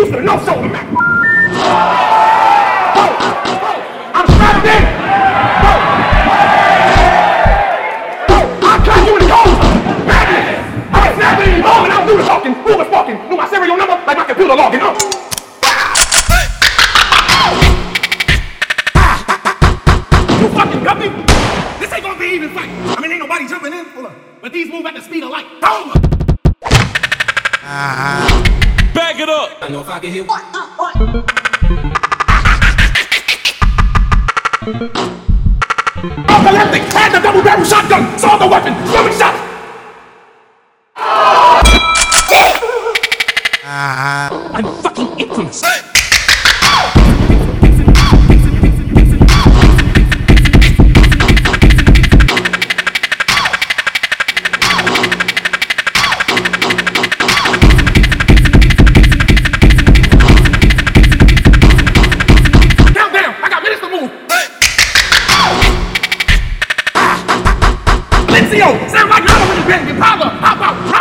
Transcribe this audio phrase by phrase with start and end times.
[0.00, 0.72] you should have known something.
[4.16, 4.82] I'm strapped in.
[8.64, 9.60] I'll cut you in the cold.
[10.08, 10.56] Madness.
[10.88, 11.92] I can snap at any moment.
[11.92, 12.54] I'm through the talking.
[12.54, 13.16] Who was walking?
[13.28, 14.96] Know my serial number like my computer logging up.
[20.40, 21.08] You fucking got me?
[21.78, 22.70] This ain't gonna be even fight.
[22.96, 23.84] I mean, ain't nobody jumping in.
[23.84, 24.14] Hold up.
[24.40, 25.44] But these move at the speed of light.
[25.62, 26.00] Over.
[27.62, 28.32] Ah.
[28.32, 28.59] ah
[29.70, 29.80] it up.
[29.80, 30.26] I know if I can hit
[36.28, 36.82] Epileptic!
[36.92, 38.18] Had the double barrel shotgun!
[38.18, 38.74] Saw the weapon!
[38.88, 39.34] Stomach shot!
[43.62, 44.50] Ah.
[44.54, 45.89] I'm fucking infamous!
[68.50, 68.88] Lencio!
[68.88, 69.96] Sound like Oliver and Benji!
[69.96, 70.26] Pablo!
[70.26, 70.99] Hop out!